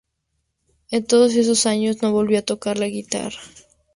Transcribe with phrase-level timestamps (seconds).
[0.89, 3.37] En todos esos años no volvió a tocar la guitarra.